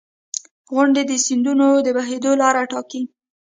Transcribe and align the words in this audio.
•غونډۍ 0.73 1.03
د 1.07 1.13
سیندونو 1.25 1.67
د 1.85 1.87
بهېدو 1.97 2.31
لاره 2.41 2.61
ټاکي. 2.71 3.01